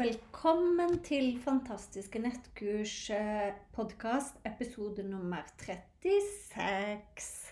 [0.00, 7.50] Velkommen til Fantastiske nettkurs eh, podkast, episode nummer 36.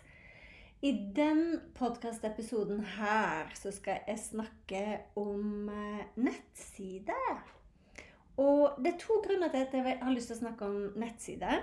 [0.81, 1.43] I den
[1.77, 4.81] podkastepisoden her så skal jeg snakke
[5.21, 5.69] om
[6.17, 7.43] nettsider.
[8.41, 11.61] Og det er to grunner til at jeg har lyst til å snakke om nettside.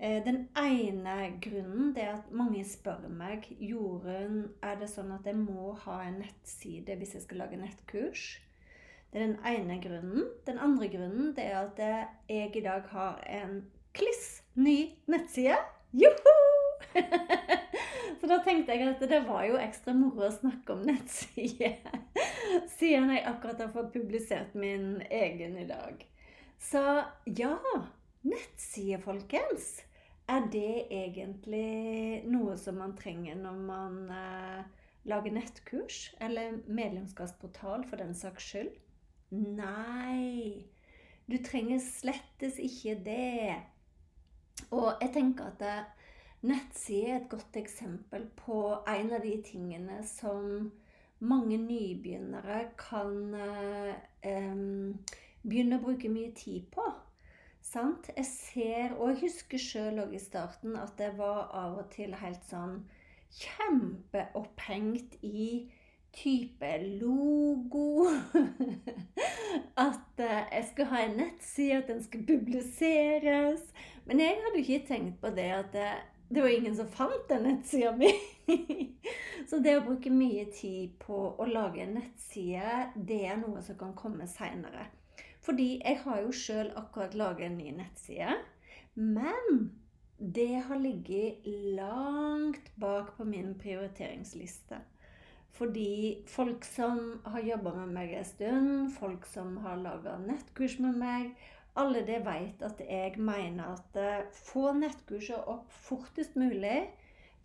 [0.00, 1.16] Eh, den ene
[1.46, 6.02] grunnen det er at mange spør meg Jorunn, er det sånn at jeg må ha
[6.08, 8.32] en nettside hvis jeg skal lage nettkurs.
[9.12, 10.28] Det er den ene grunnen.
[10.46, 11.78] Den andre grunnen det er at
[12.28, 13.62] jeg i dag har en
[13.96, 14.78] kliss ny
[15.08, 15.56] nettside.
[15.96, 16.34] Joho!
[18.20, 21.76] Så da tenkte jeg at det var jo ekstra moro å snakke om nettside.
[22.78, 26.02] Siden jeg akkurat har fått publisert min egen i dag.
[26.60, 26.82] Så
[27.38, 27.54] ja,
[28.26, 29.78] nettside, folkens.
[30.28, 34.66] Er det egentlig noe som man trenger når man eh,
[35.08, 36.10] lager nettkurs?
[36.20, 38.74] Eller medlemskapsportal, for den saks skyld?
[39.30, 40.64] Nei,
[41.28, 43.56] du trenger slettes ikke det.
[44.72, 45.90] Og jeg tenker at eh,
[46.48, 50.70] nettside er et godt eksempel på en av de tingene som
[51.18, 54.64] mange nybegynnere kan eh,
[55.42, 56.86] begynne å bruke mye tid på.
[57.60, 58.08] Sant?
[58.16, 62.16] Jeg ser, og jeg husker sjøl òg i starten, at jeg var av og til
[62.16, 62.78] helt sånn
[63.34, 65.68] kjempeopphengt i
[66.12, 66.70] type
[67.00, 68.08] logo.
[69.88, 73.60] at eh, jeg skulle ha en nettside, at den skulle publiseres.
[74.06, 75.88] Men jeg hadde ikke tenkt på det at det,
[76.34, 78.12] det var ingen som fant den nettsida mi.
[79.48, 83.78] Så det å bruke mye tid på å lage en nettside, det er noe som
[83.80, 84.88] kan komme seinere.
[85.44, 88.34] Fordi jeg har jo sjøl akkurat laget en ny nettside.
[88.98, 89.70] Men
[90.18, 91.46] det har ligget
[91.78, 94.80] langt bak på min prioriteringsliste.
[95.58, 100.98] Fordi folk som har jobba med meg en stund, folk som har laga nettkurs med
[101.00, 101.32] meg,
[101.78, 106.88] alle det vet at jeg mener at uh, få nettkurset opp fortest mulig.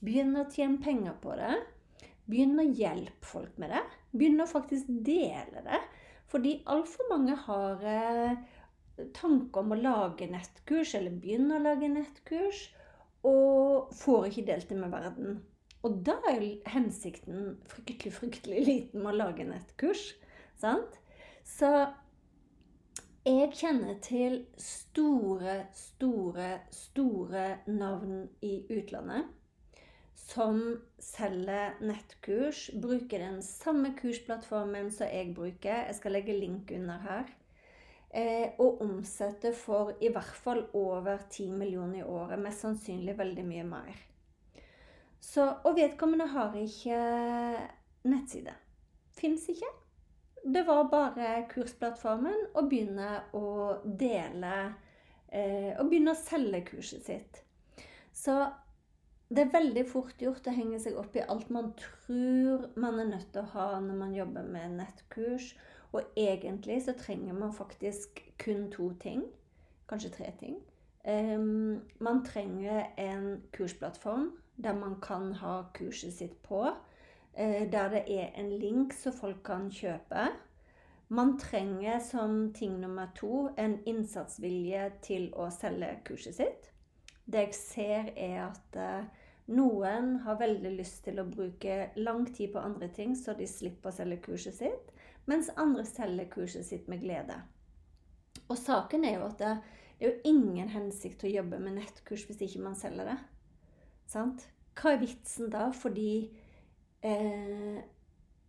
[0.03, 1.56] Begynn å tjene penger på det.
[2.29, 3.84] Begynn å hjelpe folk med det.
[4.13, 5.81] Begynn å faktisk dele det.
[6.29, 8.59] Fordi altfor mange har tanker
[9.18, 12.68] tanke om å lage nettkurs, eller begynne å lage nettkurs,
[13.25, 15.40] og får ikke delt det med verden.
[15.84, 20.14] Og da er hensikten fryktelig, fryktelig liten med å lage nettkurs.
[20.60, 21.00] Sant?
[21.44, 21.70] Så
[23.28, 29.32] jeg kjenner til store, store, store navn i utlandet
[30.24, 30.60] som
[31.04, 35.86] selger nettkurs, bruker den samme kursplattformen som jeg bruker.
[35.88, 37.32] Jeg skal legge link under her.
[38.14, 42.40] Eh, og omsetter for i hvert fall over 10 millioner i året.
[42.40, 44.04] Mest sannsynlig veldig mye mer.
[45.23, 46.97] Så, og vedkommende har ikke
[48.11, 48.53] nettside.
[49.16, 49.69] Fins ikke.
[50.44, 53.45] Det var bare kursplattformen å begynne å
[53.85, 54.56] dele
[55.31, 57.39] eh, Og begynne å selge kurset sitt.
[58.11, 58.35] Så
[59.34, 63.08] det er veldig fort gjort å henge seg opp i alt man tror man er
[63.14, 65.53] nødt til å ha når man jobber med nettkurs.
[65.93, 69.23] Og egentlig så trenger man faktisk kun to ting.
[69.90, 70.59] Kanskje tre ting.
[71.03, 76.67] Um, man trenger en kursplattform der man kan ha kurset sitt på.
[77.34, 80.28] Eh, der det er en link så folk kan kjøpe.
[81.09, 86.70] Man trenger som ting nummer to en innsatsvilje til å selge kurset sitt.
[87.26, 89.05] Det jeg ser, er at eh,
[89.47, 93.90] noen har veldig lyst til å bruke lang tid på andre ting, så de slipper
[93.90, 94.91] å selge kurset sitt,
[95.26, 97.40] mens andre selger kurset sitt med glede.
[98.50, 99.41] Og saken er jo at
[100.03, 103.20] det, er jo ingen hensikt til å jobbe med nettkurs hvis ikke man selger det.
[104.11, 104.41] Sant?
[104.76, 105.70] Hva er vitsen da?
[105.72, 106.28] Fordi
[107.08, 107.78] eh,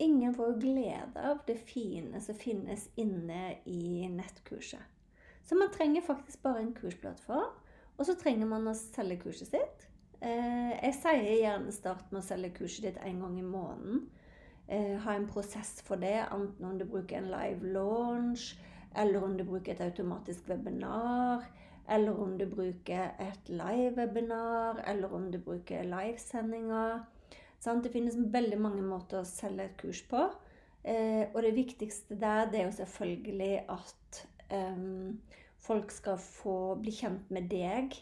[0.03, 4.83] ingen får glede av det fine som finnes inne i nettkurset.
[5.47, 7.55] Så man trenger faktisk bare en kursplattform,
[7.95, 9.89] og så trenger man å selge kurset sitt.
[10.25, 14.09] Eh, jeg sier gjerne start med å selge kurset ditt en gang i måneden.
[14.67, 18.56] Eh, ha en prosess for det, enten om du bruker en live launch,
[18.96, 21.44] eller om du bruker et automatisk webinar,
[21.88, 27.05] eller om du bruker et live-webinar, eller om du bruker livesendinger.
[27.64, 30.26] Det finnes veldig mange måter å selge et kurs på.
[30.85, 34.19] Eh, og det viktigste der det er jo selvfølgelig at
[34.52, 35.20] um,
[35.64, 37.96] folk skal få bli kjent med deg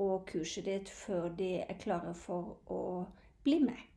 [0.00, 2.82] og kurset ditt før de er klare for å
[3.44, 3.88] bli med.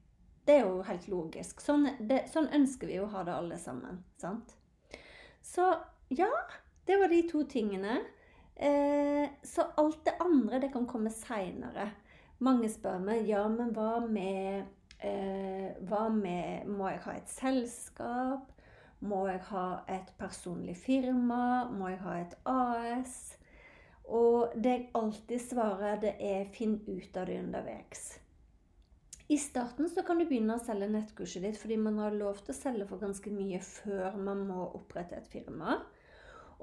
[0.45, 1.63] Det er jo helt logisk.
[1.63, 4.03] Sånn, det, sånn ønsker vi jo å ha det alle sammen.
[4.21, 4.51] sant?
[5.41, 5.71] Så
[6.09, 6.31] ja,
[6.85, 7.99] det var de to tingene.
[8.55, 11.89] Eh, så alt det andre, det kan komme seinere.
[12.43, 14.67] Mange spør meg ja, men hva med,
[14.99, 18.51] eh, hva med Må jeg ha et selskap?
[18.99, 21.69] Må jeg ha et personlig firma?
[21.71, 23.37] Må jeg ha et AS?
[24.05, 28.19] Og det jeg alltid svarer, det er finn ut av det underveis.
[29.27, 32.53] I starten så kan du begynne å selge nettkurset ditt fordi man har lov til
[32.53, 35.79] å selge for ganske mye før man må opprette et firma.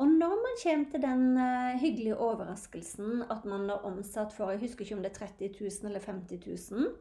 [0.01, 4.63] Og når man kommer til den uh, hyggelige overraskelsen at man har omsatt for Jeg
[4.63, 6.95] husker ikke om det er 30 000 eller 50 000.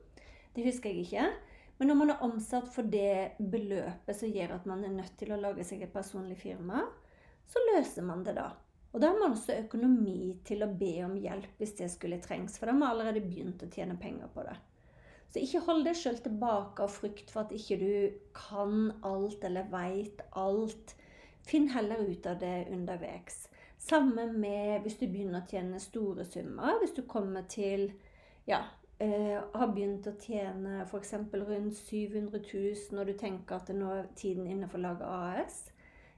[0.56, 1.30] Det husker jeg ikke.
[1.80, 5.32] Men når man har omsatt for det beløpet som gjør at man er nødt til
[5.34, 6.84] å lage seg et personlig firma,
[7.48, 8.52] så løser man det da.
[8.92, 12.60] Og da har man også økonomi til å be om hjelp hvis det skulle trengs,
[12.60, 14.58] for da har man allerede begynt å tjene penger på det.
[15.32, 17.94] Så ikke hold deg sjøl tilbake av frykt for at ikke du
[18.36, 20.94] kan alt eller veit alt.
[21.48, 23.48] Finn heller ut av det underveis.
[23.82, 26.78] Sammen med hvis du begynner å tjene store summer.
[26.82, 27.90] Hvis du kommer til
[28.46, 28.62] ja,
[29.02, 31.14] eh, har begynt å tjene f.eks.
[31.34, 35.64] rundt 700 000, og du tenker at nå er tiden inne for å lage AS,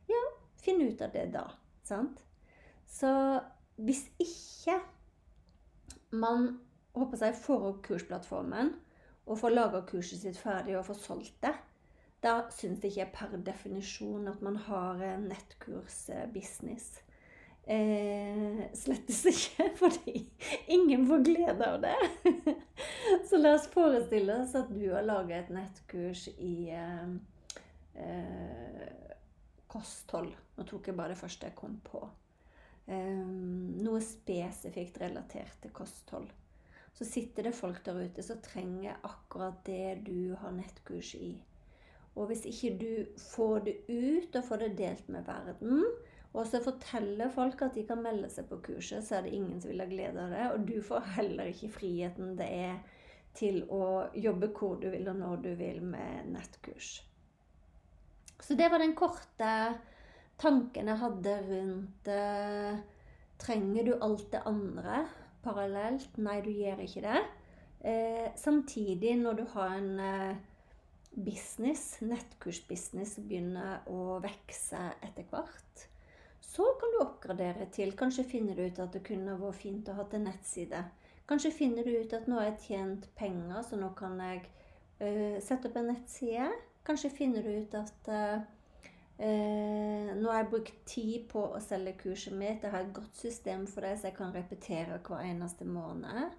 [0.09, 0.23] ja,
[0.59, 1.47] finn ut av det da.
[1.87, 2.23] sant?
[2.87, 3.09] Så
[3.81, 4.77] hvis ikke
[6.13, 6.49] man
[6.93, 8.73] håper seg, får opp kursplattformen
[9.23, 11.53] og får laga kurset sitt ferdig og får solgt det,
[12.23, 16.93] da syns jeg ikke per definisjon at man har nettkursbusiness.
[17.63, 20.25] Eh, slettes ikke, fordi
[20.67, 21.95] ingen får glede av det.
[23.29, 27.13] Så la oss forestille oss at du har laga et nettkurs i eh,
[28.03, 28.89] eh,
[29.71, 30.33] kosthold.
[30.57, 32.03] Nå tok jeg bare det første jeg kom på.
[32.91, 33.23] Eh,
[33.79, 36.27] noe spesifikt relatert til kosthold.
[36.93, 41.33] Så sitter det folk der ute som trenger akkurat det du har nettkurs i.
[42.13, 45.85] Og hvis ikke du får det ut og får det delt med verden,
[46.33, 49.61] og så forteller folk at de kan melde seg på kurset, så er det ingen
[49.61, 50.45] som vil ha glede av det.
[50.53, 52.77] Og du får heller ikke friheten det er
[53.37, 56.95] til å jobbe hvor du vil og når du vil med nettkurs.
[58.41, 59.51] Så det var den korte
[60.41, 62.81] tanken jeg hadde rundt eh,
[63.43, 65.03] Trenger du alt det andre
[65.43, 66.17] parallelt?
[66.21, 67.21] Nei, du gjør ikke det.
[67.83, 70.37] Eh, samtidig, når du har en eh,
[71.15, 75.85] business, nettkursbusiness, begynner å vokse etter hvert,
[76.43, 79.95] så kan du oppgradere til Kanskje finner du ut at det kunne vært fint å
[79.97, 80.83] ha en nettside.
[81.29, 84.43] Kanskje finner du ut at nå har jeg tjent penger, så nå kan jeg
[85.01, 86.49] uh, sette opp en nettside.
[86.85, 88.43] Kanskje finner du ut at uh,
[89.17, 92.63] Eh, nå har jeg brukt tid på å selge kurset mitt.
[92.63, 96.33] Jeg har et godt system for det, så jeg kan repetere hver eneste måned.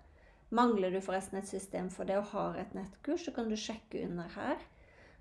[0.54, 4.04] Mangler du forresten et system for det og har et nettkurs, så kan du sjekke
[4.06, 4.60] under her.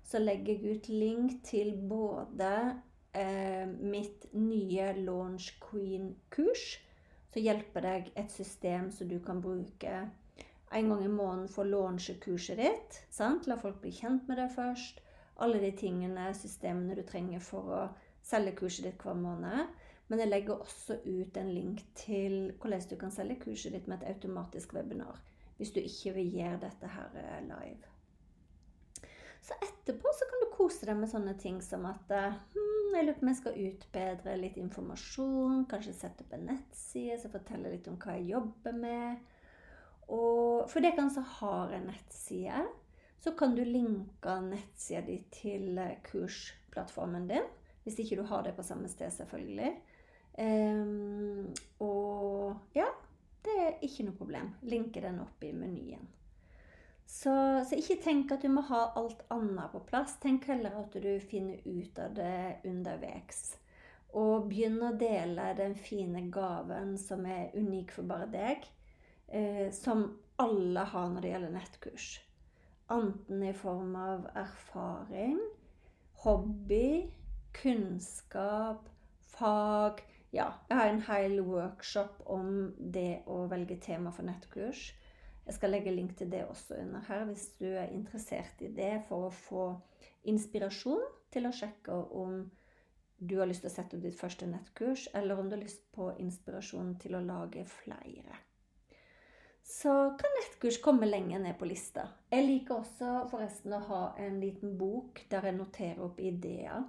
[0.04, 2.50] Så legger jeg ut link til både
[3.16, 6.66] eh, mitt nye Launch Queen-kurs,
[7.32, 9.94] som hjelper deg et system som du kan bruke
[10.74, 13.00] en gang i måneden for å launche kurset ditt.
[13.10, 13.48] Sant?
[13.50, 15.02] La folk bli kjent med det først
[15.42, 17.82] alle de tingene, systemene du trenger for å
[18.24, 19.72] selge kurset ditt hver måned.
[20.08, 24.02] Men jeg legger også ut en link til hvordan du kan selge kurset ditt med
[24.02, 25.20] et automatisk webinar.
[25.56, 27.92] Hvis du ikke vil gjøre dette her eh, live.
[29.44, 33.16] Så etterpå så kan du kose deg med sånne ting som at hmm, jeg lurer
[33.18, 35.64] på om jeg skal utbedre litt informasjon.
[35.70, 39.34] Kanskje sette opp en nettside som forteller litt om hva jeg jobber med.
[40.12, 42.64] Og for dere som har en nettside,
[43.24, 47.46] så kan du linke nettsida di til eh, kursplattformen din.
[47.84, 49.74] Hvis ikke du har det på samme sted, selvfølgelig.
[50.38, 52.88] Um, og ja,
[53.44, 54.52] det er ikke noe problem.
[54.66, 56.06] Linke den opp i menyen.
[57.04, 57.32] Så,
[57.68, 60.16] så, ikke tenk at du må ha alt annet på plass.
[60.22, 63.58] Tenk heller at du finner ut av det underveis.
[64.14, 68.66] Og begynn å dele den fine gaven som er unik for bare deg.
[69.28, 70.06] Eh, som
[70.42, 72.08] alle har når det gjelder nettkurs.
[72.94, 75.38] Enten i form av erfaring,
[76.24, 77.12] hobby,
[77.56, 78.90] kunnskap,
[79.34, 80.02] fag
[80.34, 84.88] Ja, jeg har en hel workshop om det å velge tema for nettkurs.
[85.44, 89.04] Jeg skal legge link til det også under her hvis du er interessert i det
[89.06, 89.66] for å få
[90.32, 92.40] inspirasjon til å sjekke om
[93.14, 95.86] du har lyst til å sette opp ditt første nettkurs, eller om du har lyst
[95.94, 98.40] på inspirasjon til å lage flere.
[99.62, 102.08] Så kan nettkurs komme lenger ned på lista.
[102.34, 106.82] Jeg liker også forresten å ha en liten bok der jeg noterer opp ideer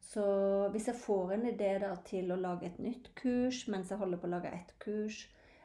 [0.00, 0.24] så
[0.72, 4.20] hvis jeg får en idé da, til å lage et nytt kurs mens jeg holder
[4.20, 5.20] på å lage ett kurs,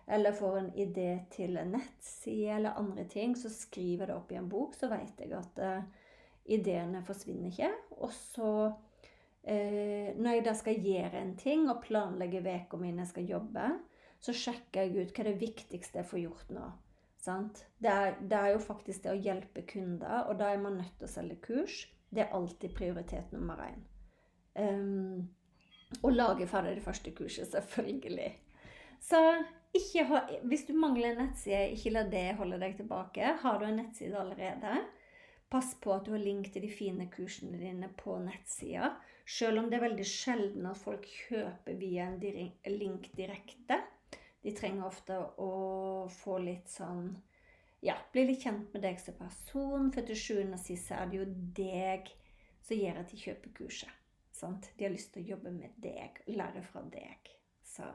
[0.06, 4.34] eller får en idé til en nettside eller andre ting, så skriver jeg det opp
[4.34, 6.12] i en bok, så vet jeg at uh,
[6.46, 7.72] ideene forsvinner ikke.
[7.98, 13.10] Og så, uh, når jeg da skal gjøre en ting og planlegge uka mi jeg
[13.16, 13.72] skal jobbe,
[14.22, 16.70] så sjekker jeg ut hva det viktigste jeg får gjort nå.
[17.82, 20.94] Det er, det er, jo faktisk det å hjelpe kunder, og da er man nødt
[21.00, 21.82] til å selge kurs.
[22.14, 23.82] Det er alltid prioritet nummer én.
[24.56, 25.28] Um,
[26.04, 28.32] og lage ferdig det første kurset, selvfølgelig.
[29.04, 29.20] Så
[30.08, 33.34] ha, hvis du mangler en nettside, ikke la det holde deg tilbake.
[33.42, 34.78] Har du en nettside allerede,
[35.52, 38.96] pass på at du har link til de fine kursene dine på nettsida.
[39.26, 42.20] Selv om det er veldig sjelden at folk kjøper via en
[42.78, 43.82] link direkte.
[44.46, 45.52] De trenger ofte å
[46.22, 47.16] få litt sånn
[47.86, 51.20] Ja, bli litt kjent med deg som person, for til sjuende og sist er det
[51.20, 51.26] jo
[51.58, 52.10] deg
[52.66, 54.05] som gjør at de kjøper kurset.
[54.46, 54.68] Sant?
[54.78, 57.32] De har lyst til å jobbe med deg, lære fra deg.
[57.66, 57.88] Så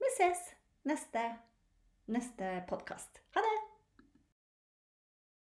[0.00, 0.46] vi ses
[0.88, 1.26] neste,
[2.08, 3.20] neste podkast.
[3.36, 3.69] Ha det!